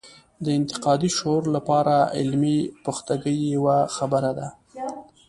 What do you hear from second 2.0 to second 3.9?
علمي پختګي یوه